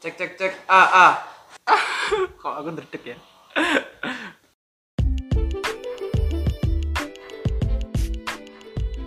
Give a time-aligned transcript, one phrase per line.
[0.00, 0.52] Cek cek cek.
[0.64, 1.12] Ah ah.
[2.40, 3.16] Kok aku derdek ya?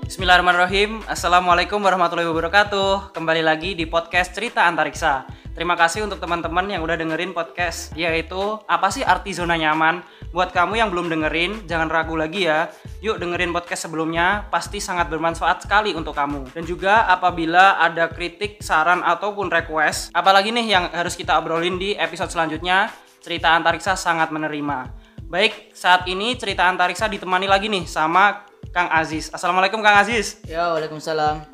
[0.05, 1.01] Bismillahirrahmanirrahim.
[1.09, 3.09] Assalamualaikum warahmatullahi wabarakatuh.
[3.09, 5.25] Kembali lagi di podcast Cerita Antariksa.
[5.53, 10.01] Terima kasih untuk teman-teman yang udah dengerin podcast yaitu apa sih arti zona nyaman?
[10.33, 12.73] Buat kamu yang belum dengerin, jangan ragu lagi ya.
[13.05, 16.57] Yuk dengerin podcast sebelumnya, pasti sangat bermanfaat sekali untuk kamu.
[16.57, 21.93] Dan juga apabila ada kritik, saran ataupun request, apalagi nih yang harus kita obrolin di
[21.93, 22.89] episode selanjutnya,
[23.21, 24.89] Cerita Antariksa sangat menerima.
[25.29, 29.33] Baik, saat ini Cerita Antariksa ditemani lagi nih sama Kang Aziz.
[29.33, 30.39] Assalamualaikum Kang Aziz.
[30.53, 31.49] Ya, waalaikumsalam.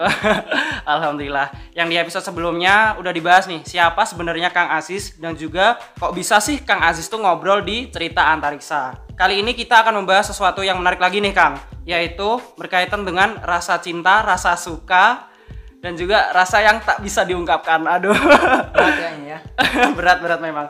[0.83, 1.55] Alhamdulillah.
[1.71, 6.43] Yang di episode sebelumnya udah dibahas nih siapa sebenarnya Kang Aziz dan juga kok bisa
[6.43, 9.07] sih Kang Aziz tuh ngobrol di cerita antariksa.
[9.15, 11.55] Kali ini kita akan membahas sesuatu yang menarik lagi nih Kang,
[11.87, 15.28] yaitu berkaitan dengan rasa cinta, rasa suka,
[15.79, 17.79] dan juga rasa yang tak bisa diungkapkan.
[17.87, 18.15] Aduh.
[18.75, 19.39] Berat ya.
[19.95, 20.67] Berat-berat memang.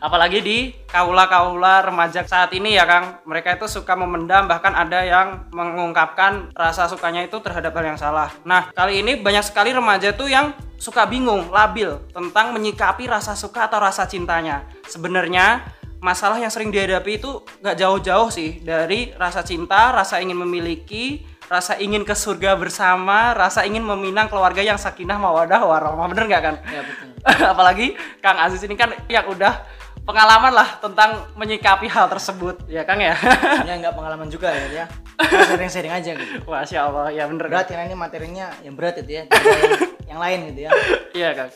[0.00, 3.24] Apalagi di kaula-kaula remaja saat ini ya Kang.
[3.24, 8.28] Mereka itu suka memendam bahkan ada yang mengungkapkan rasa sukanya itu terhadap hal yang salah.
[8.44, 13.68] Nah, kali ini banyak sekali remaja tuh yang suka bingung, labil tentang menyikapi rasa suka
[13.68, 14.64] atau rasa cintanya.
[14.88, 15.60] Sebenarnya
[16.00, 21.74] masalah yang sering dihadapi itu gak jauh-jauh sih dari rasa cinta, rasa ingin memiliki, rasa
[21.82, 26.06] ingin ke surga bersama, rasa ingin meminang keluarga yang sakinah mawadah warahmah.
[26.06, 26.56] Bener nggak kan?
[26.70, 27.10] Ya, betul.
[27.58, 27.86] Apalagi
[28.22, 29.66] Kang Aziz ini kan yang udah
[30.06, 33.18] pengalaman lah tentang menyikapi hal tersebut, ya Kang ya.
[33.18, 34.86] Sebenarnya nggak pengalaman juga ya, ya.
[35.18, 36.34] Kita Sharing-sharing aja gitu.
[36.46, 37.52] Masya Allah, ya bener kan?
[37.58, 39.22] Berat karena ini materinya yang berat itu ya.
[39.26, 40.70] Yang, yang lain gitu ya.
[41.18, 41.50] Iya Kang.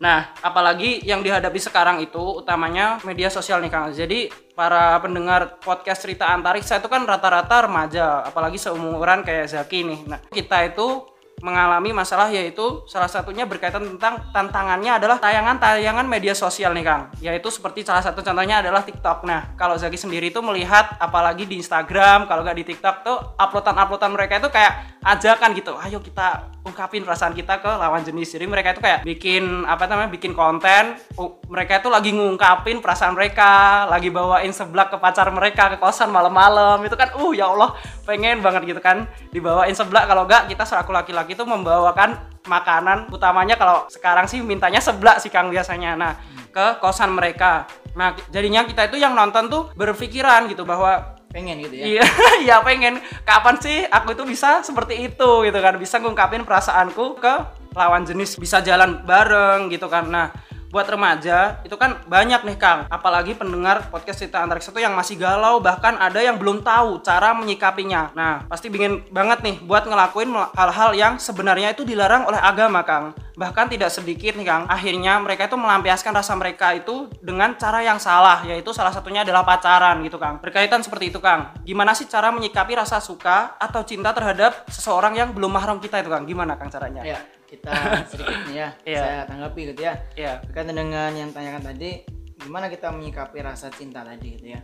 [0.00, 3.92] Nah, apalagi yang dihadapi sekarang itu utamanya media sosial nih Kang.
[3.92, 10.00] Jadi para pendengar podcast cerita antariksa itu kan rata-rata remaja, apalagi seumuran kayak Zaki nih.
[10.08, 11.04] Nah, kita itu
[11.40, 17.02] mengalami masalah yaitu salah satunya berkaitan tentang tantangannya adalah tayangan-tayangan media sosial nih Kang.
[17.20, 19.24] Yaitu seperti salah satu contohnya adalah TikTok.
[19.24, 24.12] Nah kalau Zaki sendiri itu melihat apalagi di Instagram kalau nggak di TikTok tuh uploadan-uploadan
[24.12, 25.72] mereka itu kayak ajakan gitu.
[25.80, 28.36] Ayo kita ungkapin perasaan kita ke lawan jenis.
[28.36, 31.00] Jadi mereka itu kayak bikin apa namanya bikin konten.
[31.48, 36.84] Mereka itu lagi ngungkapin perasaan mereka lagi bawain seblak ke pacar mereka ke kosan malam-malam.
[36.84, 37.72] Itu kan uh ya Allah
[38.04, 40.04] pengen banget gitu kan dibawain seblak.
[40.04, 42.18] Kalau nggak kita selaku laki-laki itu membawakan
[42.50, 46.12] makanan utamanya kalau sekarang sih mintanya seblak sih Kang biasanya nah
[46.50, 51.74] ke kosan mereka nah jadinya kita itu yang nonton tuh berpikiran gitu bahwa Pengen gitu
[51.78, 51.84] ya.
[51.86, 52.04] Iya,
[52.44, 52.98] iya pengen.
[53.22, 55.78] Kapan sih aku itu bisa seperti itu gitu kan?
[55.78, 57.34] Bisa ngungkapin perasaanku ke
[57.78, 60.10] lawan jenis, bisa jalan bareng gitu kan.
[60.10, 60.34] Nah,
[60.70, 62.86] buat remaja itu kan banyak nih Kang.
[62.86, 67.34] Apalagi pendengar podcast cerita antariksa itu yang masih galau, bahkan ada yang belum tahu cara
[67.34, 68.14] menyikapinya.
[68.14, 73.12] Nah, pasti ingin banget nih buat ngelakuin hal-hal yang sebenarnya itu dilarang oleh agama Kang.
[73.34, 77.98] Bahkan tidak sedikit nih Kang, akhirnya mereka itu melampiaskan rasa mereka itu dengan cara yang
[77.98, 80.38] salah, yaitu salah satunya adalah pacaran gitu Kang.
[80.38, 81.50] Berkaitan seperti itu Kang.
[81.66, 86.12] Gimana sih cara menyikapi rasa suka atau cinta terhadap seseorang yang belum mahram kita itu
[86.12, 86.28] Kang?
[86.28, 87.02] Gimana Kang caranya?
[87.02, 87.18] Ya,
[87.50, 87.74] kita
[88.10, 88.68] sedikit nih ya.
[88.86, 89.02] Iya.
[89.02, 89.94] Saya tanggapi gitu ya.
[90.14, 90.32] Iya.
[90.46, 91.90] Berkaitan dengan yang tanyakan tadi,
[92.38, 94.60] gimana kita menyikapi rasa cinta tadi gitu ya.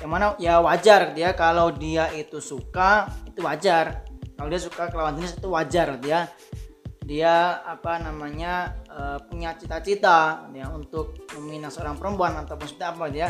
[0.00, 4.08] Yang mana ya wajar gitu ya kalau dia itu suka itu wajar.
[4.34, 6.26] Kalau dia suka ke lawan jenis itu wajar gitu ya.
[7.02, 13.28] Dia apa namanya eh, punya cita-cita ya untuk meminang seorang perempuan ataupun seperti apa dia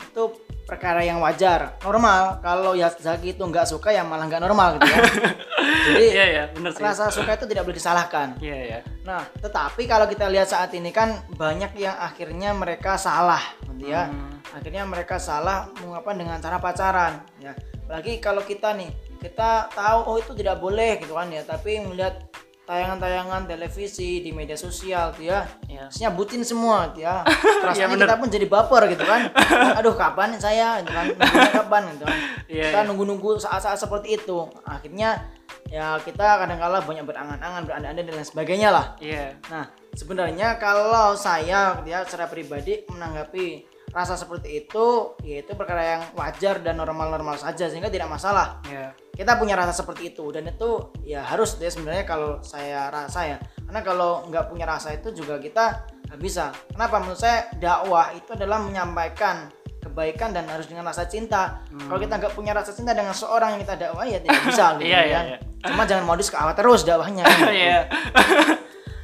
[0.00, 0.22] itu
[0.64, 4.86] perkara yang wajar normal kalau ya Zaki itu nggak suka ya malah nggak normal gitu
[4.86, 5.00] ya
[5.90, 6.82] jadi Iya, iya, bener sih.
[6.82, 8.78] rasa suka itu tidak boleh disalahkan Iya, iya.
[9.02, 14.06] Nah, tetapi kalau kita lihat saat ini kan banyak yang akhirnya mereka salah, gitu ya.
[14.06, 14.38] Hmm.
[14.54, 17.56] Akhirnya mereka salah mengapa dengan cara pacaran, ya.
[17.88, 22.29] Apalagi kalau kita nih, kita tahu oh itu tidak boleh gitu kan ya, tapi melihat
[22.70, 25.42] tayangan-tayangan televisi di media sosial gitu ya.
[25.90, 27.26] Isinya bucin semua gitu ya.
[27.66, 28.06] Rasanya bener.
[28.06, 29.26] kita pun jadi baper gitu kan.
[29.82, 31.10] Aduh, kapan saya gitu kan?
[31.58, 32.18] Kapan gitu kan.
[32.46, 32.86] Iya, kita iya.
[32.86, 34.46] nunggu-nunggu saat-saat seperti itu.
[34.62, 35.18] Akhirnya
[35.66, 38.94] ya kita kadang-kala banyak berangan-angan, berandai-andai dan lain sebagainya lah.
[39.02, 39.34] Iya.
[39.50, 39.66] Nah,
[39.98, 46.78] sebenarnya kalau saya ya secara pribadi menanggapi rasa seperti itu, yaitu perkara yang wajar dan
[46.78, 48.62] normal-normal saja sehingga tidak masalah.
[48.66, 48.94] Iya.
[49.10, 53.38] Kita punya rasa seperti itu dan itu ya harus deh sebenarnya kalau saya rasa ya.
[53.66, 56.54] Karena kalau nggak punya rasa itu juga kita nggak bisa.
[56.72, 57.02] Kenapa?
[57.02, 59.50] Menurut saya dakwah itu adalah menyampaikan
[59.80, 61.64] kebaikan dan harus dengan rasa cinta.
[61.68, 64.86] Kalau kita nggak punya rasa cinta dengan seorang yang kita dakwah ya tidak bisa gitu
[64.88, 65.24] Iya, iya, kan.
[65.34, 65.38] iya.
[65.60, 67.24] Cuma jangan modus ke awal terus dakwahnya.
[67.50, 67.78] Iya.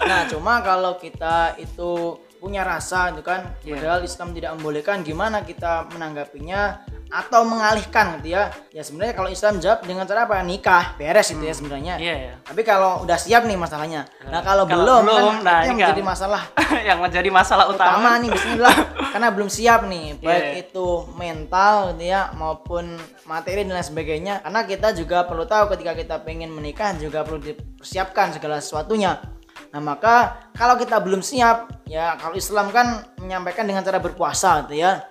[0.07, 3.75] Nah, cuma kalau kita itu punya rasa itu kan, Iya.
[3.75, 8.51] padahal Islam tidak membolehkan, gimana kita menanggapinya atau mengalihkan gitu ya?
[8.71, 10.39] Ya sebenarnya kalau Islam jawab dengan cara apa?
[10.43, 11.95] Nikah beres itu ya sebenarnya.
[11.99, 12.35] Iya, iya.
[12.43, 14.07] tapi kalau udah siap nih masalahnya.
[14.27, 16.43] Nah kalau, Kalau belum, belum, kan nah yang menjadi masalah.
[16.89, 17.99] yang menjadi masalah utama.
[17.99, 18.11] Utama.
[18.23, 18.77] nih Bismillah.
[19.17, 20.53] Karena belum siap nih baik Iya.
[20.67, 24.35] itu mental gitu ya maupun materi dan lain sebagainya.
[24.43, 29.36] Karena kita juga perlu tahu ketika kita pengen menikah juga perlu dipersiapkan segala sesuatunya
[29.73, 34.81] nah maka kalau kita belum siap ya kalau Islam kan menyampaikan dengan cara berpuasa gitu
[34.81, 35.05] ya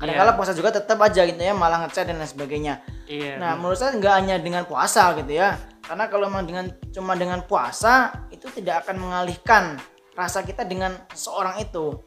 [0.00, 2.80] kadang-kadang puasa juga tetap aja gitu ya malah ngechat dan lain sebagainya
[3.10, 3.42] Iya.
[3.42, 5.58] Nah, menurut saya nggak hanya dengan puasa gitu ya.
[5.82, 9.74] Karena kalau memang dengan cuma dengan puasa itu tidak akan mengalihkan
[10.14, 11.98] rasa kita dengan seorang itu.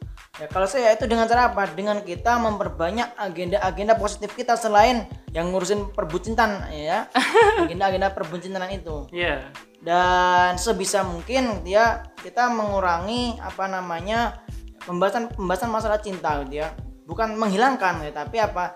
[0.41, 1.69] Ya, kalau saya itu dengan cara apa?
[1.69, 7.05] Dengan kita memperbanyak agenda-agenda positif kita selain yang ngurusin perbucinan ya.
[7.61, 9.05] Agenda-agenda perbucinan itu.
[9.13, 9.53] Iya.
[9.85, 14.41] Dan sebisa mungkin dia kita mengurangi apa namanya
[14.89, 16.73] pembahasan pembahasan masalah cinta gitu ya.
[17.05, 18.73] Bukan menghilangkan ya, tapi apa?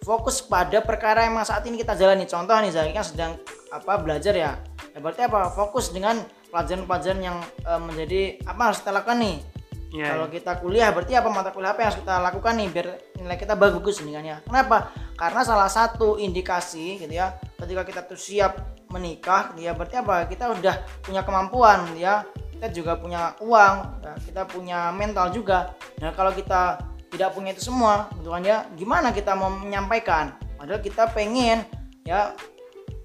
[0.00, 3.32] fokus pada perkara yang saat ini kita jalani contoh nih Zaki kan sedang
[3.68, 4.56] apa belajar ya
[4.96, 7.36] ya berarti apa fokus dengan pelajaran-pelajaran yang
[7.68, 9.36] eh, menjadi apa harus kita lakukan nih
[9.90, 10.14] Iya.
[10.14, 12.86] kalau kita kuliah berarti apa mata kuliah apa yang harus kita lakukan nih biar
[13.18, 14.36] nilai kita bagus nih kan ya?
[14.46, 14.94] Kenapa?
[15.18, 20.30] Karena salah satu indikasi gitu ya ketika kita tuh siap menikah gitu ya berarti apa?
[20.30, 22.22] Kita udah punya kemampuan gitu ya
[22.54, 25.74] kita juga punya uang ya, kita punya mental juga.
[25.98, 26.78] Nah kalau kita
[27.10, 30.38] tidak punya itu semua gitu kan ya gimana kita mau menyampaikan?
[30.54, 31.66] Padahal kita pengen
[32.06, 32.30] ya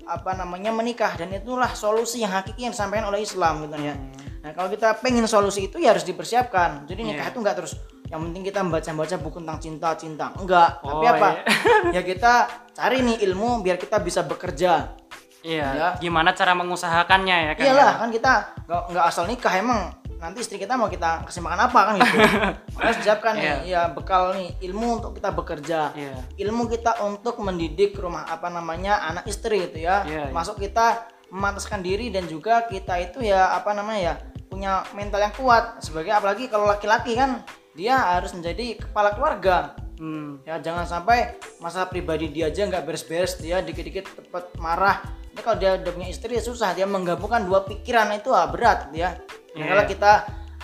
[0.06, 1.18] apa namanya menikah.
[1.18, 3.98] Dan itulah solusi yang hakiki yang disampaikan oleh Islam gitu kan ya
[4.46, 6.86] nah kalau kita pengen solusi itu ya harus dipersiapkan.
[6.86, 7.34] Jadi nikah Iya.
[7.34, 7.74] itu enggak terus.
[8.06, 11.30] Yang penting kita membaca-baca buku tentang cinta-cinta enggak tapi Oh, apa?
[11.98, 12.34] ya kita
[12.78, 14.94] cari nih ilmu biar kita bisa bekerja.
[15.42, 15.68] Iya.
[15.74, 15.90] Ya.
[15.98, 17.64] Gimana cara mengusahakannya ya kan?
[17.66, 18.34] iyalah kan kita
[18.70, 19.82] nggak nggak asal nikah emang.
[20.22, 22.18] Nanti istri kita mau kita kasih makan apa kan gitu.
[22.78, 23.66] Harus siapkan nih.
[23.66, 24.54] Ya bekal nih.
[24.62, 25.90] Ilmu untuk kita bekerja.
[25.98, 26.22] Iya.
[26.46, 30.06] ilmu kita untuk mendidik rumah apa namanya anak istri gitu ya.
[30.06, 30.34] Iya, iya.
[30.34, 34.14] masuk kita memantaskan diri dan juga kita itu ya apa namanya ya
[34.56, 35.84] punya mental yang kuat.
[35.84, 37.44] Sebagai apalagi kalau laki-laki kan
[37.76, 39.76] dia harus menjadi kepala keluarga.
[39.96, 40.44] Hmm.
[40.44, 45.04] ya jangan sampai masalah pribadi dia aja nggak beres-beres dia dikit-dikit cepat marah.
[45.32, 46.76] Ini kalau dia udah punya istri ya susah.
[46.76, 49.20] Dia menggabungkan dua pikiran itu ah, berat ya.
[49.56, 49.72] Iya.
[49.72, 50.12] kalau kita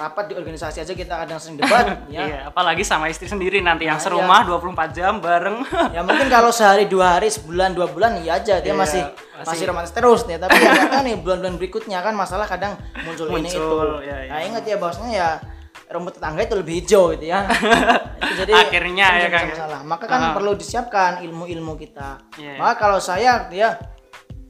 [0.02, 3.86] rapat di organisasi aja kita kadang sering debat ya Iya, apalagi sama istri sendiri nanti
[3.86, 5.62] yang Nah, serumah 24 jam bareng.
[5.94, 9.46] ya mungkin kalau sehari dua hari sebulan dua bulan ya aja dia Iya, masih masih-
[9.48, 13.46] masih romantis terus ya tapi ya tahu nih bulan-bulan berikutnya kan masalah kadang muncul, ini
[13.46, 14.32] itu Muncul, ya, ya.
[14.32, 15.30] nah ingat ya bahwasanya ya
[15.88, 17.40] rumput tetangga itu lebih hijau gitu ya
[18.22, 19.42] itu jadi Akhirnya ya, ya.
[19.46, 20.34] masalah maka kan Ah.
[20.34, 22.58] perlu disiapkan ilmu-ilmu kita Iya.
[22.58, 23.78] maka kalau saya ya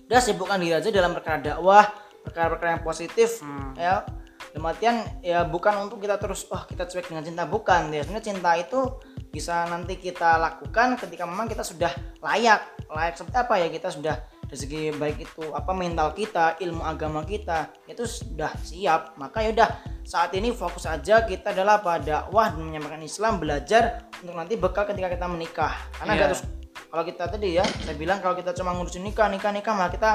[0.06, 1.88] udah sibukkan diri aja dalam perkara dakwah
[2.22, 3.74] perkara-perkara yang positif Hmm.
[3.74, 4.06] ya
[4.52, 7.44] dalam artian ya bukan untuk kita terus wah kita cuek dengan cinta.
[7.48, 8.04] Bukan ya.
[8.04, 8.80] Sebenarnya cinta itu
[9.32, 12.62] bisa nanti kita lakukan ketika memang kita sudah layak.
[12.92, 13.68] Layak seperti apa ya?
[13.72, 14.16] Kita sudah
[14.52, 19.16] dari segi baik itu apa mental kita ilmu agama kita itu sudah siap.
[19.16, 19.72] Maka yaudah
[20.04, 24.84] saat ini fokus aja kita adalah pada dakwah dan menyampaikan Islam belajar untuk nanti bekal
[24.92, 25.74] ketika kita menikah.
[25.96, 26.44] Karena nggak terus
[26.92, 30.12] kalau kita tadi ya saya bilang kalau kita cuma ngurusin nikah nikah nikah malah kita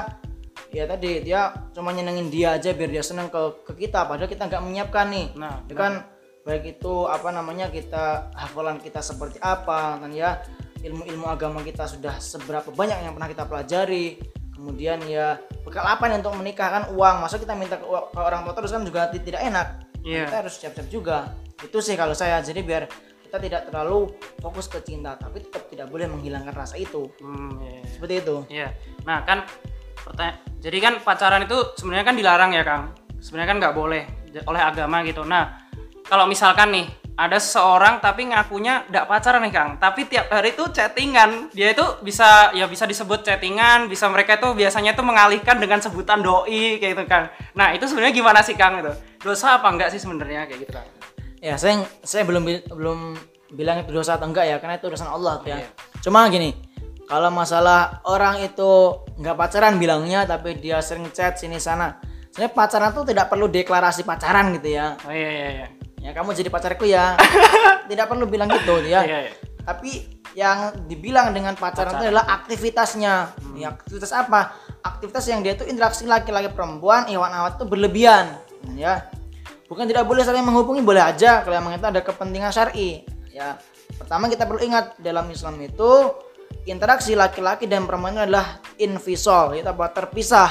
[0.71, 4.47] ya tadi dia cuma nyenengin dia aja biar dia seneng ke ke kita padahal kita
[4.47, 5.27] nggak menyiapkan nih.
[5.39, 5.93] Nah, ya kan?
[6.47, 10.39] baik itu apa namanya kita hafalan kita seperti apa kan ya?
[10.79, 14.15] Ilmu-ilmu agama kita sudah seberapa banyak yang pernah kita pelajari.
[14.55, 15.37] Kemudian ya
[15.67, 17.15] bekal apa nih untuk menikah kan uang.
[17.19, 19.67] Masa kita minta ke, ke orang tua terus kan juga ti- tidak enak.
[20.07, 20.23] Iya.
[20.31, 21.17] kita harus siap-siap juga.
[21.59, 22.39] Itu sih kalau saya.
[22.39, 22.87] Jadi biar
[23.27, 24.07] kita tidak terlalu
[24.39, 27.11] fokus ke cinta tapi tetap tidak boleh menghilangkan rasa itu.
[27.19, 27.91] Hmm, iya, iya.
[27.91, 28.35] seperti itu.
[28.47, 28.67] Iya.
[29.03, 29.43] Nah kan
[30.57, 32.83] jadi kan pacaran itu sebenarnya kan dilarang ya Kang.
[33.17, 34.03] Sebenarnya kan nggak boleh
[34.45, 35.25] oleh agama gitu.
[35.25, 35.65] Nah
[36.05, 36.87] kalau misalkan nih
[37.17, 41.49] ada seseorang tapi ngakunya nggak pacaran nih Kang, tapi tiap hari itu chattingan.
[41.49, 46.21] Dia itu bisa ya bisa disebut chattingan, bisa mereka itu biasanya itu mengalihkan dengan sebutan
[46.21, 47.33] doi kayak gitu Kang.
[47.57, 48.93] Nah itu sebenarnya gimana sih Kang itu?
[49.17, 50.87] Dosa apa enggak sih sebenarnya kayak gitu Kang?
[51.37, 52.99] Ya, saya saya belum belum
[53.53, 55.57] bilang itu dosa atau enggak ya, karena itu urusan Allah tuh ya.
[55.61, 55.69] Iya.
[56.01, 56.53] Cuma gini,
[57.07, 62.03] kalau masalah orang itu nggak pacaran bilangnya, tapi dia sering chat sini sana.
[62.35, 64.99] Sebenarnya pacaran tuh tidak perlu deklarasi pacaran gitu ya.
[65.07, 65.67] Oh iya iya iya.
[66.03, 67.15] Ya kamu jadi pacarku ya.
[67.89, 69.07] tidak perlu bilang gitu ya.
[69.07, 69.33] Iya iya.
[69.63, 73.13] Tapi yang dibilang dengan pacaran, itu adalah aktivitasnya.
[73.57, 74.53] Ya, aktivitas apa?
[74.83, 78.35] Aktivitas yang dia itu interaksi laki-laki perempuan, hewan awat itu berlebihan.
[78.75, 79.07] Ya.
[79.71, 83.07] Bukan tidak boleh saling menghubungi, boleh aja kalau emang itu ada kepentingan syar'i.
[83.31, 83.57] Ya.
[83.95, 86.13] Pertama kita perlu ingat dalam Islam itu
[86.67, 89.91] interaksi laki-laki dan perempuan itu adalah invisol, yaitu apa?
[89.91, 90.49] terpisah.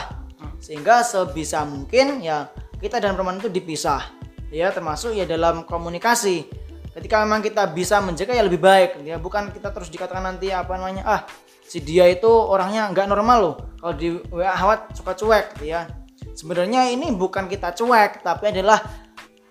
[0.61, 2.49] Sehingga sebisa mungkin ya
[2.81, 4.03] kita dan perempuan itu dipisah.
[4.49, 6.65] Ya, termasuk ya dalam komunikasi.
[6.97, 10.81] ketika memang kita bisa menjaga ya lebih baik ya bukan kita terus dikatakan nanti apa
[10.81, 11.21] namanya ah
[11.61, 15.85] si dia itu orangnya nggak normal loh kalau di WA Hawat suka cuek ya
[16.33, 18.81] sebenarnya ini bukan kita cuek tapi adalah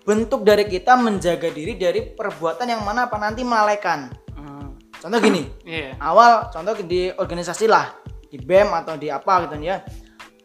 [0.06, 4.14] bentuk dari kita menjaga diri dari perbuatan yang mana apa nanti melalaikan.
[5.06, 5.94] Contoh gini Iya.
[5.96, 7.94] awal contoh di organisasi lah
[8.26, 9.78] di BEM atau di apa gitu ya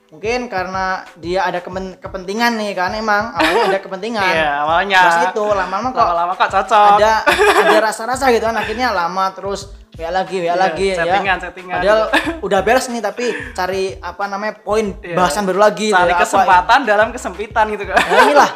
[0.07, 4.99] mungkin karena dia ada kepen- kepentingan nih kan emang awalnya ada kepentingan Iya, awalnya.
[4.99, 6.87] terus itu lama-lama kok Lama-lama kok cocok.
[6.93, 7.11] ada
[7.57, 11.73] ada rasa-rasa gitu kan akhirnya lama terus WA lagi WA Iya, lagi settingan, ya settingan.
[11.73, 12.01] padahal
[12.39, 15.15] udah beres nih tapi cari apa namanya poin Iya.
[15.15, 17.95] bahasan baru lagi Cari ya, apa, kesempatan dalam kesempitan gitu kan.
[17.97, 18.49] Nah inilah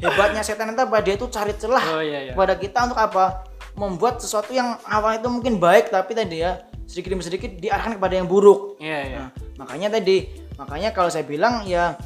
[0.00, 2.32] hebatnya setan itu apa dia itu cari celah Oh, iya, iya.
[2.32, 7.16] kepada kita untuk apa membuat sesuatu yang awalnya itu mungkin baik tapi tadi ya sedikit
[7.16, 8.76] demi sedikit diarahkan kepada yang buruk.
[8.76, 9.18] Iya, iya.
[9.18, 9.28] Nah,
[9.64, 10.28] makanya tadi
[10.60, 11.96] makanya kalau saya bilang ya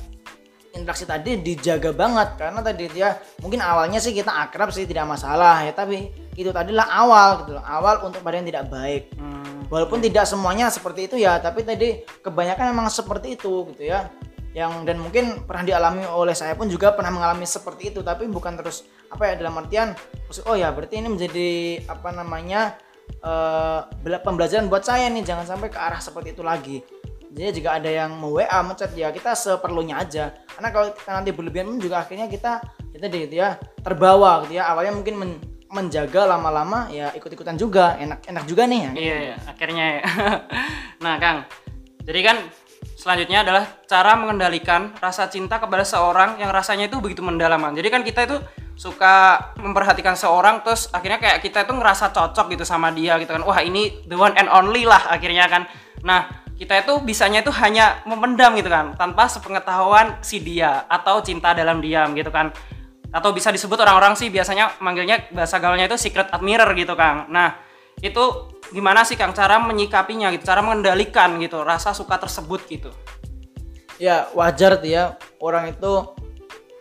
[0.77, 2.39] interaksi tadi dijaga banget.
[2.39, 6.87] Karena tadi ya mungkin awalnya sih kita akrab sih tidak masalah ya tapi itu tadilah
[6.87, 7.65] awal gitu loh.
[7.67, 9.11] Awal untuk pada yang tidak baik.
[9.17, 9.37] Hmm.
[9.67, 14.07] walaupun tidak semuanya seperti itu ya tapi tadi kebanyakan memang seperti itu gitu ya
[14.57, 18.57] yang dan mungkin pernah dialami oleh saya pun juga pernah mengalami seperti itu tapi bukan
[18.57, 19.93] terus apa ya dalam artian
[20.49, 21.49] oh ya berarti ini menjadi
[21.85, 22.73] apa namanya
[24.01, 26.81] bela- pembelajaran buat saya nih jangan sampai ke arah seperti itu lagi
[27.37, 31.31] jadi jika ada yang mau WA mencet ya kita seperlunya aja karena kalau kita nanti
[31.37, 32.65] berlebihan pun juga akhirnya kita
[32.97, 38.25] kita gitu ya terbawa gitu ya awalnya mungkin men- menjaga lama-lama ya ikut-ikutan juga enak
[38.25, 40.03] enak juga nih ya Iya, iya, akhirnya ya.
[41.05, 41.39] nah, Kang.
[42.07, 42.37] Jadi kan
[42.97, 47.61] selanjutnya adalah cara mengendalikan rasa cinta kepada seorang yang rasanya itu begitu mendalam.
[47.61, 47.77] Kan.
[47.77, 48.37] Jadi kan kita itu
[48.77, 53.45] suka memperhatikan seorang terus akhirnya kayak kita itu ngerasa cocok gitu sama dia gitu kan.
[53.45, 55.69] Wah, ini the one and only lah akhirnya kan.
[56.01, 61.53] Nah, kita itu bisanya itu hanya memendam gitu kan tanpa sepengetahuan si dia atau cinta
[61.53, 62.49] dalam diam gitu kan
[63.13, 67.29] atau bisa disebut orang-orang sih biasanya manggilnya bahasa gaulnya itu secret admirer gitu Kang.
[67.29, 67.61] Nah,
[68.01, 72.91] itu gimana sih Kang cara menyikapinya gitu, cara mengendalikan gitu rasa suka tersebut gitu.
[73.97, 75.05] ya wajar tuh ya
[75.39, 75.93] orang itu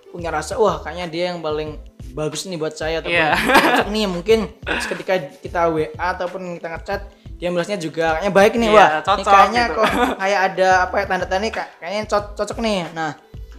[0.10, 1.80] punya rasa wah kayaknya dia yang paling
[2.12, 3.32] bagus nih buat saya ataupun Iya.
[3.36, 7.02] cocok nih mungkin ketika kita WA ataupun kita ngechat
[7.36, 9.76] dia balasnya juga kayaknya baik nih Iya, wah ini cocok kayaknya gitu.
[9.76, 9.88] kok
[10.18, 11.48] kayak ada apa ya tanda-tanda
[11.80, 13.12] kayaknya co- cocok nih nah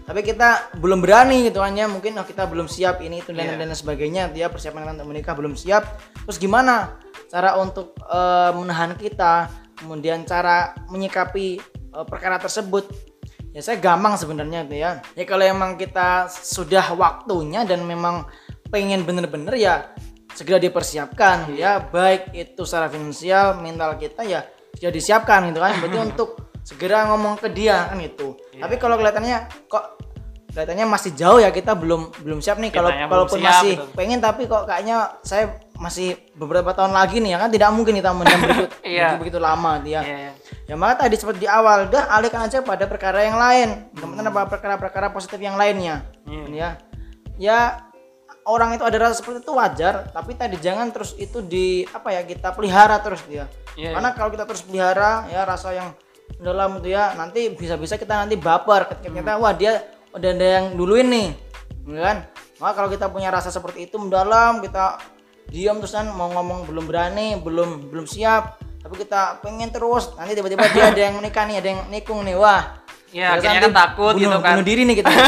[0.07, 3.45] tapi kita belum berani gitu kan ya mungkin oh, kita belum siap ini itu dan
[3.47, 3.57] Iya.
[3.59, 5.85] dan sebagainya dia persiapan untuk menikah belum siap
[6.25, 6.97] terus gimana
[7.37, 12.89] cara untuk eh, menahan kita kemudian cara menyikapi eh, perkara tersebut.
[13.53, 14.91] Ya saya gampang sebenarnya tuh ya.
[15.13, 18.25] Ya kalau emang kita sudah waktunya dan memang
[18.73, 19.93] pengen bener-bener ya
[20.33, 21.85] segera dipersiapkan ya.
[21.93, 24.49] Baik itu secara finansial mental kita ya
[24.81, 25.77] sudah disiapkan gitu kan.
[25.77, 29.96] Berarti untuk segera ngomong ke dia kan itu tapi kalau kelihatannya kok
[30.57, 33.85] kelihatannya masih jauh ya kita belum belum siap nih kalau kalaupun siap, masih gitu.
[33.93, 38.17] pengen tapi kok kayaknya saya masih beberapa tahun lagi nih ya kan tidak mungkin kita
[38.17, 38.65] mendam begitu,
[38.97, 39.21] Iya.
[39.21, 40.33] begitu begitu lama dia Iya.
[40.67, 43.87] Ya maka tadi seperti di awal, udah alihkan aja pada perkara yang lain.
[43.95, 46.03] Teman-teman apa perkara-perkara positif yang lainnya.
[46.27, 46.51] Hmm.
[46.51, 46.83] Ya.
[47.39, 47.87] Ya
[48.43, 52.27] orang itu ada rasa seperti itu wajar, tapi tadi jangan terus itu di apa ya
[52.27, 53.47] kita pelihara terus dia.
[53.79, 55.95] Iya, Karena kalau kita terus pelihara ya rasa yang
[56.43, 59.79] dalam itu ya nanti bisa-bisa kita nanti baper ketika kita wah dia
[60.17, 61.29] udah ada yang duluin nih.
[61.87, 62.25] Kan?
[62.57, 64.97] Maka kalau kita punya rasa seperti itu mendalam, kita
[65.53, 70.33] diam terus kan mau ngomong belum berani, belum belum siap, tapi kita pengen terus nanti
[70.35, 72.81] tiba-tiba dia ada yang menikah nih, ada yang nikung nih, wah.
[73.15, 74.53] Ya, akhirnya kan takut bunuh, gitu kan.
[74.59, 75.11] Bunuh diri nih kita.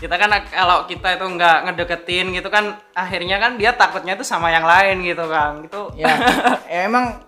[0.00, 4.48] Kita kan kalau kita itu nggak ngedeketin gitu kan akhirnya kan dia takutnya itu sama
[4.48, 5.60] yang lain gitu Kang.
[5.68, 6.08] Itu ya,
[6.72, 7.20] ya emang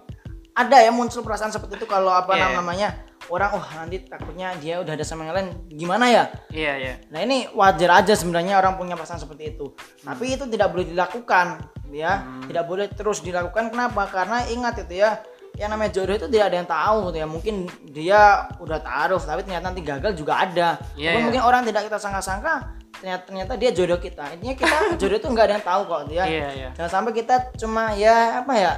[0.56, 2.56] ada ya muncul perasaan seperti itu kalau apa Iya.
[2.56, 2.88] namanya
[3.33, 6.95] orang wah nanti takutnya dia udah ada sama yang lain gimana ya Iya, iya.
[7.09, 9.73] Nah ini wajar aja sebenarnya orang punya perasaan seperti itu.
[10.05, 12.45] Tapi itu tidak boleh dilakukan, ya.
[12.45, 13.73] Tidak boleh terus dilakukan.
[13.73, 14.05] Kenapa?
[14.12, 15.25] Karena ingat itu ya,
[15.57, 17.27] yang namanya jodoh itu tidak ada yang tahu gitu ya.
[17.29, 17.55] Mungkin
[17.89, 18.21] dia
[18.61, 20.77] udah taruh, tapi ternyata nanti gagal juga ada.
[20.77, 21.25] Ataupun iya.
[21.25, 22.55] mungkin orang tidak kita sangka-sangka,
[23.01, 24.25] ternyata ternyata dia jodoh kita.
[24.37, 26.25] Intinya kita jodoh itu nggak ada yang tahu kok dia.
[26.29, 26.69] Iya, iya.
[26.77, 28.73] Jangan sampai kita cuma ya apa ya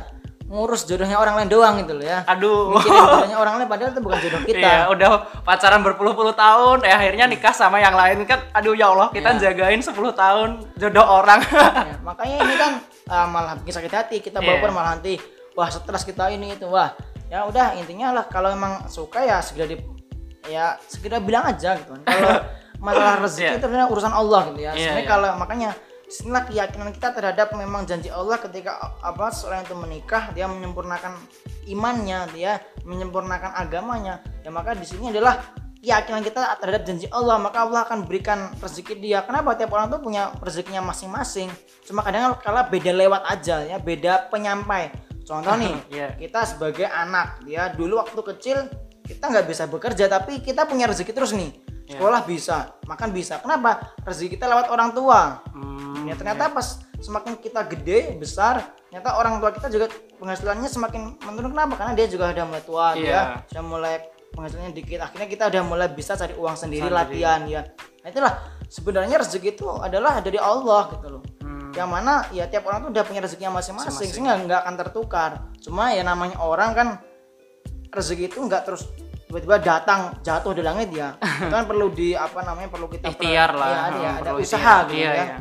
[0.44, 2.20] ngurus jodohnya orang lain doang gitu loh ya.
[2.28, 2.76] Aduh.
[2.76, 4.60] Mikirin jodohnya orang lain padahal itu bukan jodoh kita.
[4.60, 5.10] Iya, udah
[5.42, 8.44] pacaran berpuluh-puluh tahun, eh akhirnya nikah sama yang lain kan.
[8.52, 9.40] Aduh ya Allah, kita Iya.
[9.50, 11.40] jagain 10 tahun jodoh orang.
[11.48, 12.72] Ya, makanya ini kan
[13.08, 14.60] ah, malah bikin sakit hati kita Iya.
[14.60, 15.16] baper malah nanti
[15.56, 16.92] wah stres kita ini itu wah
[17.30, 19.76] ya udah intinya lah kalau emang suka ya segera di
[20.44, 22.02] ya segera bilang aja gitu kan.
[22.04, 22.30] kalau
[22.84, 23.58] masalah rezeki Iya.
[23.62, 25.08] itu urusan Allah gitu ya Iya, sebenarnya iya.
[25.08, 25.70] kalau makanya
[26.22, 31.18] inilah keyakinan kita terhadap memang janji Allah ketika apa seorang itu menikah dia menyempurnakan
[31.66, 34.20] imannya dia menyempurnakan agamanya.
[34.44, 35.40] Ya maka di sini adalah
[35.80, 37.40] keyakinan kita terhadap janji Allah.
[37.40, 39.24] Maka Allah akan berikan rezeki dia.
[39.24, 39.56] Kenapa?
[39.56, 41.48] Tiap orang tuh punya rezekinya masing-masing.
[41.82, 44.92] Cuma kadang kala beda lewat aja ya beda penyampai.
[45.24, 46.20] Contoh nih Iya.
[46.20, 48.68] kita sebagai anak ya dulu waktu kecil
[49.04, 52.00] kita nggak bisa bekerja tapi kita punya rezeki terus nih Iya.
[52.00, 53.38] sekolah bisa makan bisa.
[53.38, 53.92] Kenapa?
[54.00, 55.44] Rezeki kita lewat orang tua.
[55.52, 59.86] Hmm, ya ternyata pas semakin kita gede besar ternyata orang tua kita juga
[60.16, 61.52] penghasilannya semakin menurun.
[61.52, 61.74] Kenapa?
[61.76, 63.04] Karena dia juga udah mulai tua Iya.
[63.04, 63.94] dia sudah mulai
[64.32, 64.98] penghasilannya dikit.
[64.98, 66.96] Akhirnya kita udah mulai bisa cari uang sendiri Sendiri.
[66.96, 67.62] latihan ya.
[68.00, 68.34] Nah itulah.
[68.64, 71.22] Sebenarnya rezeki itu adalah dari Allah gitu loh.
[71.38, 71.70] Hmm.
[71.74, 74.14] yang mana ya tiap orang tuh udah punya rezekinya masing-masing Masing-masing.
[74.14, 75.30] sehingga nggak akan tertukar.
[75.60, 76.88] Cuma ya namanya orang kan
[77.90, 78.88] rezeki itu nggak terus
[79.34, 81.18] tiba-tiba datang jatuh dari langit ya.
[81.18, 84.46] Itu kan perlu di apa namanya perlu kita ikhtiar lah ya, ada, Hmm, ada perlu
[84.46, 85.24] usaha gitu iya, ya.
[85.26, 85.38] iya.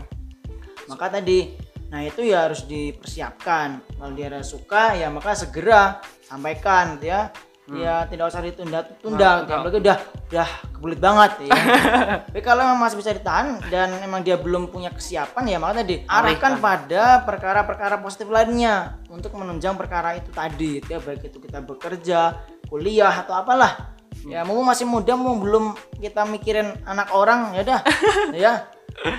[0.83, 1.39] maka tadi
[1.87, 3.69] nah itu ya harus dipersiapkan.
[4.01, 7.29] Kalau dia ada suka ya maka segera sampaikan gitu ya.
[7.63, 9.15] Ya tidak usah ditunda-tunda Hmm.
[9.15, 9.53] Nah, gitu.
[9.55, 9.97] apalagi udah
[10.27, 11.51] udah kebelit banget ya.
[12.27, 16.03] Tapi kalau memang masih bisa ditahan dan memang dia belum punya kesiapan ya maka tadi
[16.03, 20.99] arahkan pada perkara-perkara positif lainnya untuk menunjang perkara itu tadi gitu ya.
[20.99, 22.35] Baik itu kita bekerja
[22.73, 23.93] kuliah atau apalah.
[24.25, 27.79] Ya mau masih muda mau belum kita mikirin anak orang ya udah.
[28.33, 28.65] Ya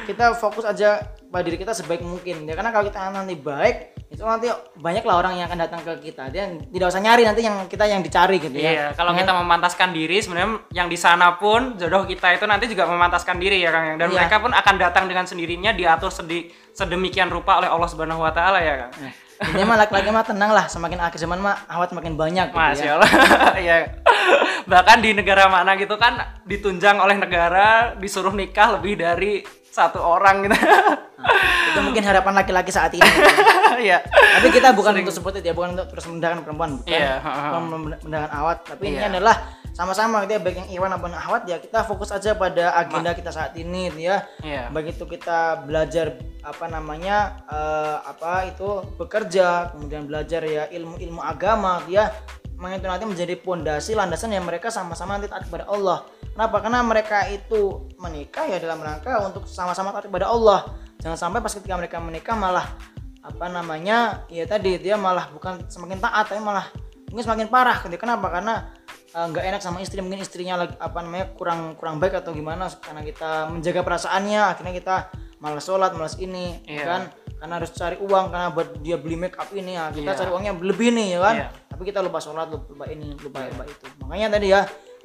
[0.06, 2.42] kita fokus aja pada diri kita sebaik mungkin.
[2.42, 6.11] Ya karena kalau kita nanti baik itu nanti banyak lah orang yang akan datang ke
[6.11, 6.30] kita.
[6.30, 8.70] Dan tidak usah nyari nanti yang kita yang dicari gitu ya.
[8.70, 12.87] Iya, kalau kita memantaskan diri sebenarnya yang di sana pun jodoh kita itu nanti juga
[12.87, 14.18] memantaskan diri ya Kang dan Iya.
[14.18, 18.58] mereka pun akan datang dengan sendirinya diatur sedi- sedemikian rupa oleh Allah Subhanahu wa taala
[18.58, 18.92] ya Kang.
[19.35, 22.85] Ini mah laki-laki mah tenang lah semakin akhir zaman mah awat semakin banyak gitu Masya
[22.85, 23.11] ya Allah.
[23.57, 23.76] Iya.
[24.64, 30.47] Bahkan di negara mana gitu kan ditunjang oleh negara disuruh nikah lebih dari satu orang
[30.47, 30.55] gitu.
[31.67, 33.03] itu mungkin harapan laki-laki saat ini
[33.81, 34.07] Iya.
[34.07, 37.49] tapi kita bukan untuk seperti itu ya bukan untuk terus merendahkan perempuan bukan Iya, ha-ha.
[37.50, 37.62] bukan
[37.99, 39.11] merendahkan awat tapi ini Iya.
[39.11, 39.37] adalah
[39.75, 40.40] sama-sama gitu ya.
[40.40, 44.07] Baik yang Iwan maupun Ahwat ya kita fokus aja pada agenda kita saat ini gitu
[44.07, 44.23] ya.
[44.40, 44.71] Iya.
[44.71, 46.14] baik itu kita belajar
[46.47, 52.14] apa namanya eh, apa itu bekerja kemudian belajar ya ilmu-ilmu agama gitu ya.
[52.54, 56.07] Itu nanti menjadi pondasi landasan yang mereka sama-sama nanti taat kepada Allah.
[56.33, 56.64] Kenapa?
[56.64, 60.73] Karena mereka itu menikah ya dalam rangka untuk sama-sama taat kepada Allah.
[61.02, 62.73] Jangan sampai pas ketika mereka menikah malah
[63.25, 66.69] apa namanya ya tadi dia malah bukan semakin taat tapi malah
[67.10, 68.00] mungkin semakin parah gitu.
[68.00, 68.32] Kenapa?
[68.32, 68.71] Karena
[69.15, 72.67] eh, nggak enak sama istri mungkin istrinya lagi apa namanya kurang kurang baik atau gimana
[72.69, 74.97] karena kita menjaga perasaannya akhirnya kita
[75.39, 76.85] malas sholat malas ini Iya.
[76.85, 77.03] kan
[77.39, 80.19] karena harus cari uang karena buat dia beli make up ini ya kita Iya.
[80.19, 81.49] cari uangnya lebih nih ya kan Iya.
[81.69, 84.61] tapi kita lupa sholat lupa, ini lupa lupa itu makanya tadi ya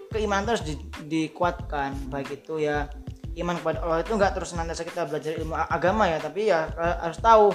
[0.10, 2.89] keimanan itu harus di- dikuatkan baik itu ya
[3.38, 6.98] iman kepada Allah itu nggak terus nanti kita belajar ilmu agama ya tapi ya eh,
[7.04, 7.54] harus tahu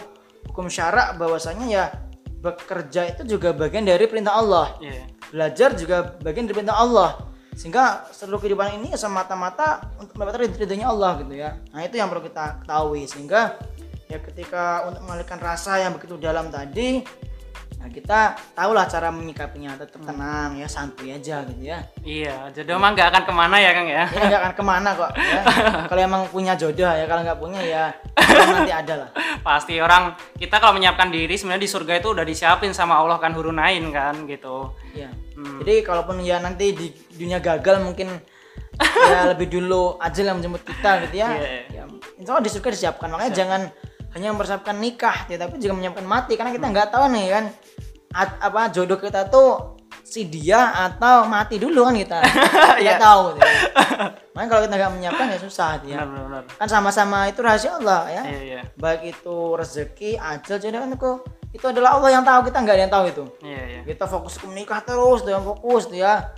[0.48, 1.84] hukum syarak bahwasanya ya
[2.44, 4.76] bekerja itu juga bagian dari perintah Allah.
[4.84, 5.08] Iya.
[5.34, 7.10] belajar juga bagian dari perintah Allah.
[7.56, 11.58] Sehingga seluruh kehidupan ini semata-mata untuk mendapatkan ridho- ridhonya Allah gitu ya.
[11.72, 13.02] Nah itu yang perlu kita ketahui.
[13.08, 13.56] Sehingga
[14.06, 17.02] ya ketika untuk mengalihkan rasa yang begitu dalam tadi
[17.84, 18.18] ya kita
[18.56, 23.22] tahulah cara menyikapinya tetap tenang ya santuy aja gitu ya Iya, jodoh mah nggak akan
[23.28, 24.04] ke mana ya Kang ya.
[24.08, 25.40] ini nggak akan ke mana kok ya.
[25.92, 27.84] kalau emang punya jodoh ya kalau nggak punya ya
[28.56, 29.10] nanti ada lah
[29.44, 33.36] Pasti orang kita kalau menyiapkan diri sebenarnya di surga itu udah disiapin sama Allah kan
[33.36, 34.72] hurunain kan gitu.
[34.96, 35.12] Iya.
[35.36, 35.60] Hmm.
[35.60, 38.08] Jadi kalaupun ya nanti di dunia gagal mungkin
[39.12, 41.28] ya lebih dulu ajal yang menjemput kita gitu ya.
[41.36, 41.60] Iya.
[41.68, 41.84] Ya,
[42.16, 43.08] insya Allah di surga disiapkan.
[43.12, 43.60] Makanya jangan
[44.14, 47.44] hanya mempersiapkan nikah, ya, tapi juga menyiapkan mati karena kita nggak tahu nih kan
[48.14, 49.74] at- apa jodoh kita tuh
[50.06, 52.18] si dia atau mati dulu kan kita.
[52.82, 53.22] Nggak tahu.
[53.34, 53.40] Gitu.
[53.42, 53.54] ya.
[54.36, 56.02] Makanya kalau kita nggak menyiapkan ya susah gitu ya.
[56.02, 56.24] Benar benar.
[56.30, 56.42] benar.
[56.60, 58.22] Kan sama-sama itu rahasia Allah ya.
[58.22, 58.60] Iya iya.
[58.78, 61.10] Baik itu rezeki, ajal, jodoh kan itu
[61.54, 63.80] itu adalah Allah yang tahu kita nggak ada yang tahu itu Iya iya.
[63.86, 66.34] kita fokus ke menikah terus dengan fokus tuh ya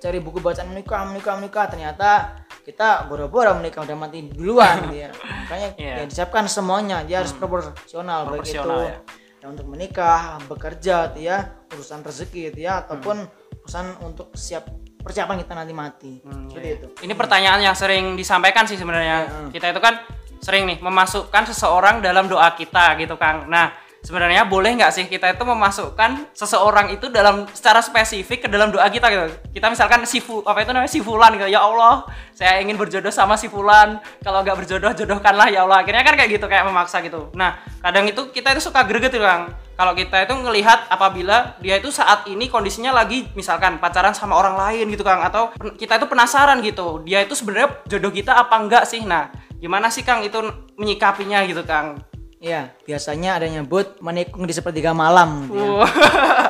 [0.00, 5.10] cari buku bacaan menikah menikah menikah ternyata kita boro-boro menikah udah mati duluan gitu ya
[5.44, 5.94] makanya Iya.
[5.96, 8.96] ya disiapkan semuanya dia harus proporsional baik itu Proporsional, ya.
[9.36, 13.26] ya untuk menikah bekerja tuh ya urusan rezeki itu ya ataupun
[13.60, 16.76] urusan untuk siap persiapan kita nanti mati Hmm, seperti iya.
[16.76, 19.48] itu Ini pertanyaan yang sering disampaikan sih sebenarnya.
[19.48, 19.96] Kita itu kan
[20.38, 23.48] sering nih memasukkan seseorang dalam doa kita gitu Kang.
[23.48, 28.72] Nah, sebenarnya boleh nggak sih kita itu memasukkan seseorang itu dalam secara spesifik ke dalam
[28.72, 29.26] doa kita gitu.
[29.52, 31.48] Kita misalkan si fu, apa itu namanya si fulan gitu.
[31.48, 34.00] Ya Allah, saya ingin berjodoh sama si fulan.
[34.24, 35.84] Kalau nggak berjodoh jodohkanlah ya Allah.
[35.84, 37.28] Akhirnya kan kayak gitu kayak memaksa gitu.
[37.36, 39.52] Nah, kadang itu kita itu suka greget tuh Kang.
[39.80, 44.52] Kalau kita itu ngelihat apabila dia itu saat ini kondisinya lagi misalkan pacaran sama orang
[44.52, 47.00] lain gitu Kang atau kita itu penasaran gitu.
[47.04, 49.00] Dia itu sebenarnya jodoh kita apa enggak sih?
[49.04, 50.36] Nah, gimana sih Kang itu
[50.76, 52.09] menyikapinya gitu Kang?
[52.40, 55.70] Ya biasanya ada yang nyebut menikung di sepertiga malam gitu ya.
[55.84, 55.92] Wah.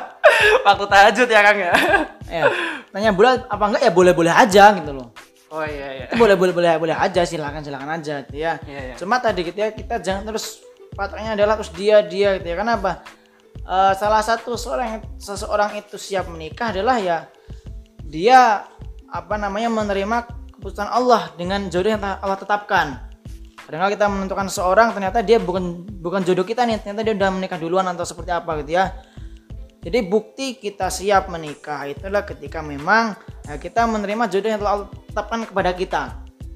[0.66, 1.72] waktu tahajud ya kang ya?
[2.30, 2.44] Ya
[2.94, 3.82] tanya boleh apa enggak?
[3.84, 5.10] Ya boleh boleh aja gitu loh.
[5.50, 6.06] Oh iya iya.
[6.06, 8.56] Itu boleh boleh boleh boleh aja silakan silakan aja gitu ya.
[8.62, 8.94] Iya, iya.
[8.94, 10.62] cuma tadi gitu ya kita jangan terus
[10.94, 12.56] patoknya adalah terus dia dia gitu ya.
[12.62, 13.02] Kenapa
[13.70, 17.30] Eh, salah satu seorang seseorang itu siap menikah adalah ya
[18.02, 18.66] dia
[19.06, 20.26] apa namanya menerima
[20.58, 22.98] keputusan Allah dengan jodoh yang Allah tetapkan
[23.70, 27.58] kadang kita menentukan seseorang ternyata dia bukan bukan jodoh kita nih ternyata dia udah menikah
[27.62, 28.90] duluan atau seperti apa gitu ya
[29.80, 33.14] jadi bukti kita siap menikah itulah ketika memang
[33.46, 36.02] ya, kita menerima jodoh yang telah Allah tetapkan kepada kita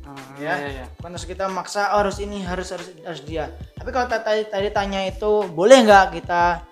[0.05, 0.55] Hmm, ya.
[0.61, 0.87] iya, iya.
[1.01, 3.51] Bukan terus kita maksa oh, harus ini harus harus harus dia.
[3.75, 6.63] Tapi kalau ta- tadi tadi tanya itu boleh nggak kita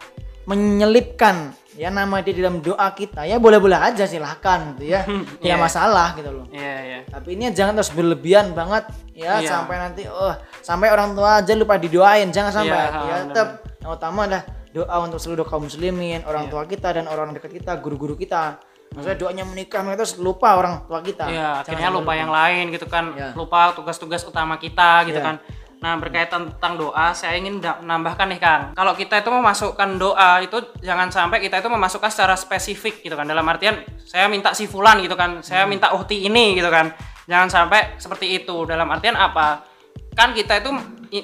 [0.47, 5.01] menyelipkan ya nama dia di dalam doa kita ya boleh-boleh aja silahkan gitu ya.
[5.43, 6.45] Ya masalah gitu loh.
[6.49, 9.49] iya iya Tapi ini jangan terus berlebihan banget ya Iya.
[9.51, 13.91] sampai nanti oh sampai orang tua aja lupa didoain jangan sampai Iya, ya tetap yang
[13.91, 16.51] utama adalah doa untuk seluruh kaum muslimin orang Iya.
[16.51, 18.61] tua kita dan orang dekat kita guru-guru kita
[18.93, 22.65] maksudnya doanya menikah mereka terus lupa orang tua kita Iya, Jangan akhirnya lupa yang lain
[22.69, 23.33] gitu kan, Iya.
[23.33, 25.25] lupa tugas-tugas utama kita gitu Iya.
[25.25, 25.37] kan.
[25.83, 30.63] Nah berkaitan tentang doa, saya ingin menambahkan nih Kang, kalau kita itu memasukkan doa itu
[30.79, 33.27] jangan sampai kita itu memasukkan secara spesifik gitu kan.
[33.27, 35.75] Dalam artian saya minta si fulan gitu kan, saya Hmm.
[35.75, 36.95] minta uhti ini gitu kan.
[37.27, 38.63] Jangan sampai seperti itu.
[38.63, 39.67] Dalam artian apa?
[40.15, 40.71] Kan kita itu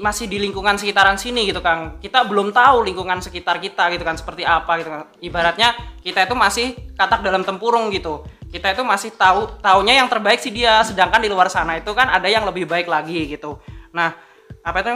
[0.03, 2.03] masih di lingkungan sekitaran sini gitu Kang.
[2.03, 5.07] Kita belum tahu lingkungan sekitar kita gitu kan seperti apa gitu kan.
[5.23, 8.27] Ibaratnya kita itu masih katak dalam tempurung gitu.
[8.51, 12.11] Kita itu masih tahu taunya yang terbaik sih dia, sedangkan di luar sana itu kan
[12.11, 13.61] ada yang lebih baik lagi gitu.
[13.93, 14.28] Nah,
[14.63, 14.93] apa itu?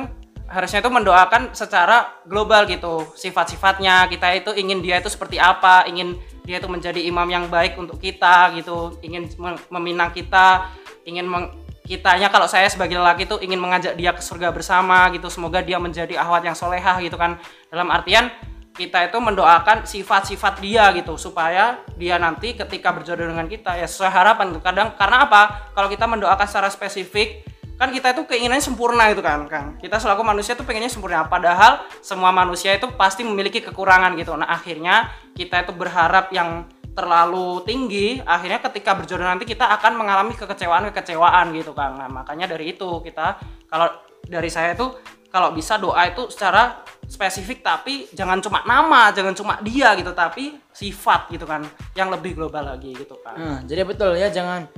[0.53, 4.05] Harusnya itu mendoakan secara global gitu sifat-sifatnya.
[4.13, 7.97] Kita itu ingin dia itu seperti apa ingin dia itu menjadi imam yang baik untuk
[8.03, 10.69] kita gitu ingin mem- meminang kita
[11.09, 15.27] ingin meng- kitanya kalau saya sebagai lelaki itu ingin mengajak dia ke surga bersama gitu
[15.27, 17.41] semoga dia menjadi ahwat yang solehah gitu kan.
[17.73, 18.31] Dalam artian
[18.73, 24.09] kita itu mendoakan sifat-sifat dia gitu supaya dia nanti ketika berjodoh dengan kita ya sesuai
[24.09, 25.73] harapan kadang karena apa?
[25.77, 27.45] Kalau kita mendoakan secara spesifik
[27.83, 31.27] kan kita itu keinginannya sempurna gitu kan Kang kita selaku manusia tuh pengennya sempurna.
[31.27, 34.39] Padahal semua manusia itu pasti memiliki kekurangan gitu.
[34.39, 40.39] Nah akhirnya kita itu berharap yang terlalu tinggi akhirnya ketika berjodoh nanti kita akan mengalami
[40.39, 41.99] kekecewaan-kekecewaan gitu Kang.
[41.99, 43.91] Nah makanya dari itu kita kalau
[44.31, 44.87] dari saya itu
[45.27, 50.55] kalau bisa doa itu secara spesifik tapi jangan cuma nama jangan cuma dia gitu tapi
[50.71, 51.67] sifat gitu kan
[51.99, 54.71] yang lebih global lagi gitu kan Nah, jadi betul ya jangan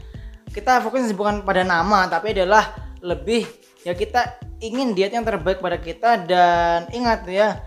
[0.55, 3.45] kita fokus bukan pada nama tapi adalah lebih
[3.85, 6.25] ya kita ingin dia yang terbaik pada kita.
[6.25, 7.61] Dan ingat ya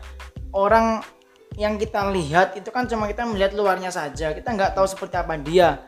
[0.52, 1.06] orang
[1.58, 4.34] yang kita lihat itu kan cuma kita melihat luarnya saja.
[4.34, 5.86] Kita nggak tahu seperti apa dia.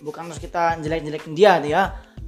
[0.00, 1.82] Bukan terus kita jelek-jelekin dia tuh ya.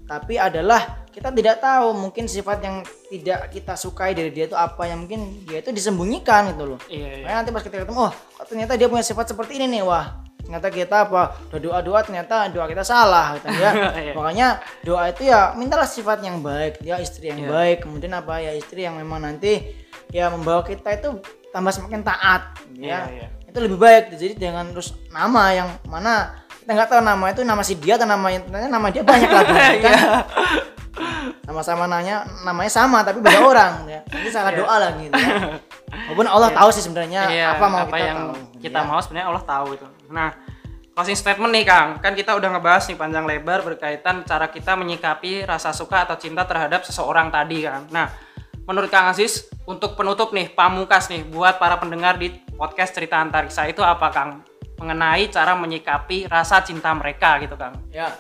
[0.09, 2.77] Tapi adalah kita tidak tahu mungkin sifat yang
[3.13, 4.89] tidak kita sukai dari dia itu apa.
[4.89, 6.81] Yang mungkin dia itu disembunyikan gitu loh.
[6.89, 7.25] Iya iya.
[7.25, 8.13] Makanya nanti pas kita ketemu, oh
[8.49, 12.49] ternyata dia punya sifat seperti ini nih, wah ternyata kita apa udah doa doa ternyata
[12.49, 14.13] doa kita salah gitu ya Iya.
[14.17, 14.49] makanya
[14.81, 17.49] doa itu ya mintalah sifat yang baik ya istri yang Iya.
[17.51, 19.61] baik kemudian apa ya istri yang memang nanti
[20.09, 23.29] ya membawa kita itu tambah semakin taat gitu ya Iya, iya.
[23.45, 27.61] itu lebih baik jadi jangan terus nama yang mana kita nggak tahu nama itu nama
[27.61, 29.81] si dia atau nama yang ternyata nama dia banyak lagi Iya.
[29.85, 29.97] kan
[31.45, 35.57] sama-sama nanya namanya sama tapi beda orang ya nanti salah doa lagi gitu ya.
[36.07, 38.85] walaupun Allah tahu sih sebenarnya Iya, apa mau kita yang tahu kita ya.
[38.85, 39.87] mau sebenarnya Allah tahu itu.
[40.09, 40.33] Nah,
[40.97, 45.47] closing statement nih Kang, kan kita udah ngebahas nih panjang lebar berkaitan cara kita menyikapi
[45.47, 47.87] rasa suka atau cinta terhadap seseorang tadi kan.
[47.95, 48.11] Nah,
[48.67, 53.71] menurut Kang Aziz untuk penutup nih pamungkas nih buat para pendengar di podcast cerita antariksa
[53.71, 54.31] itu apa Kang?
[54.79, 57.79] Mengenai cara menyikapi rasa cinta mereka gitu Kang.
[57.95, 58.13] Ya.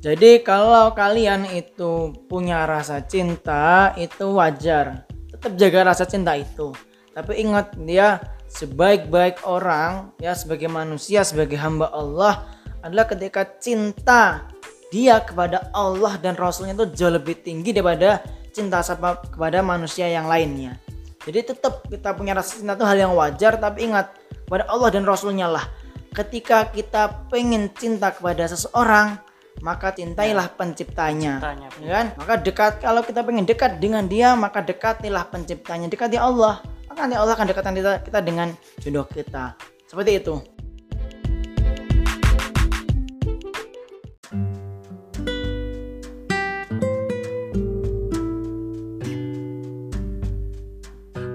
[0.00, 5.08] Jadi kalau kalian itu punya rasa cinta itu wajar.
[5.34, 6.70] Tetap jaga rasa cinta itu.
[7.16, 8.20] Tapi ingat dia
[8.56, 12.48] sebaik-baik orang ya sebagai manusia sebagai hamba Allah
[12.80, 14.48] adalah ketika cinta
[14.88, 20.24] dia kepada Allah dan Rasulnya itu jauh lebih tinggi daripada cinta sama kepada manusia yang
[20.24, 20.80] lainnya.
[21.26, 24.14] Jadi tetap kita punya rasa cinta itu hal yang wajar tapi ingat
[24.46, 25.66] kepada Allah dan Rasulnya lah.
[26.14, 29.20] Ketika kita pengen cinta kepada seseorang
[29.60, 31.42] maka cintailah penciptanya.
[31.42, 31.68] Penciptanya.
[31.82, 32.06] Ya kan?
[32.16, 35.90] Maka dekat kalau kita pengen dekat dengan dia maka dekatilah penciptanya.
[35.90, 36.62] Dekati Allah.
[36.96, 38.48] Maka nanti Allah akan dekatkan kita, kita dengan
[38.80, 39.52] jodoh kita.
[39.84, 40.40] Seperti itu.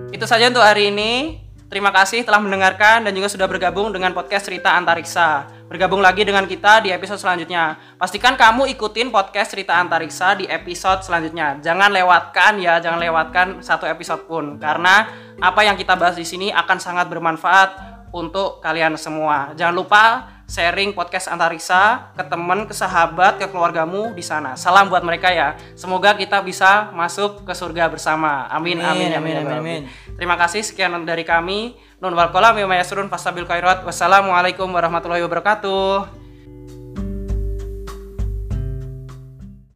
[0.09, 1.37] Itu saja untuk hari ini.
[1.69, 5.60] Terima kasih telah mendengarkan dan juga sudah bergabung dengan podcast Cerita Antariksa.
[5.71, 7.79] Bergabung lagi dengan kita di episode selanjutnya.
[7.95, 11.63] Pastikan kamu ikutin podcast Cerita Antariksa di episode selanjutnya.
[11.63, 15.07] Jangan lewatkan ya, jangan lewatkan satu episode pun karena
[15.39, 17.69] apa yang kita bahas di sini akan sangat bermanfaat
[18.11, 19.55] untuk kalian semua.
[19.55, 20.03] Jangan lupa
[20.43, 24.59] sharing podcast Antariksa ke teman, ke sahabat, ke keluargamu di sana.
[24.59, 25.55] Salam buat mereka ya.
[25.79, 28.43] Semoga kita bisa masuk ke surga bersama.
[28.51, 29.55] Amin amin amin amin.
[29.55, 29.81] amin.
[30.19, 31.79] Terima kasih sekian dari kami.
[32.01, 33.85] Nun wal kolam yasrun fastabil khairat.
[33.85, 36.20] Wassalamualaikum warahmatullahi wabarakatuh.